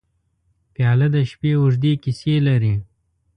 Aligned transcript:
پیاله 0.73 1.07
د 1.15 1.15
شپې 1.29 1.51
اوږدې 1.59 1.93
کیسې 2.03 2.33
لري. 2.47 2.73